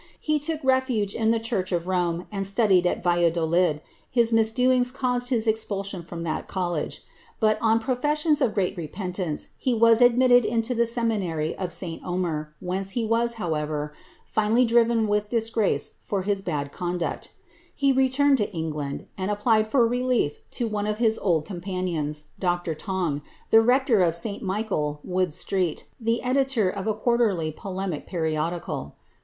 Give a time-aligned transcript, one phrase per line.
[0.19, 5.29] He took refuge in the lurch of Rome, and studied at Valladolid; his misdoings caused
[5.29, 7.03] his cpalsion from that college;
[7.39, 12.51] but, on professions of great penitence, he as admitted into the seminary of St Omer,
[12.59, 13.93] whence he was, however,
[14.33, 17.29] sally driven with disgrace for his bad conduct
[17.75, 22.25] He returned to Eng nd, and applied for relief to one of his old companions.
[22.39, 22.73] Dr.
[22.73, 23.21] Tong,
[23.51, 28.93] the ctor of Sl Michael, Wood street, the editor of a quarterly polemical •nodical.